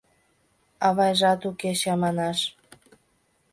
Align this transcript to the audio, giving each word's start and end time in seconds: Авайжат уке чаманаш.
Авайжат 0.87 1.41
уке 1.49 1.71
чаманаш. 1.81 2.39